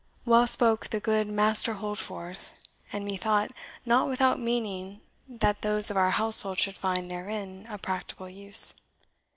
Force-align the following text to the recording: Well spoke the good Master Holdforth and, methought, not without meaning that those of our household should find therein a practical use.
Well 0.25 0.47
spoke 0.47 0.87
the 0.89 0.99
good 0.99 1.27
Master 1.27 1.75
Holdforth 1.75 2.53
and, 2.91 3.05
methought, 3.05 3.51
not 3.85 4.07
without 4.07 4.39
meaning 4.39 5.01
that 5.29 5.61
those 5.61 5.91
of 5.91 5.95
our 5.95 6.09
household 6.09 6.57
should 6.57 6.75
find 6.75 7.11
therein 7.11 7.67
a 7.69 7.77
practical 7.77 8.27
use. 8.27 8.73